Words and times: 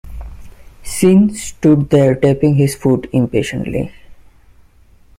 Sean 0.81 1.29
stood 1.31 1.91
there 1.91 2.15
tapping 2.15 2.55
his 2.55 2.73
foot 2.73 3.07
impatiently. 3.13 3.93